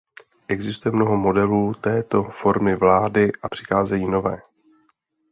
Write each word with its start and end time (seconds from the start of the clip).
Existuje 0.47 0.91
mnoho 0.91 1.17
modelů 1.17 1.73
této 1.73 2.23
formy 2.23 2.75
vlády 2.75 3.31
a 3.41 3.49
přicházejí 3.49 4.07
nové. 4.09 4.41